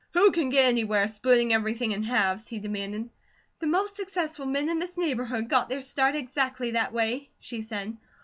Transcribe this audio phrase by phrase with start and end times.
[0.15, 3.11] "Who can get anywhere, splitting everything in halves?" he demanded.
[3.59, 7.95] "The most successful men in this neighbourhood got their start exactly that way," she said.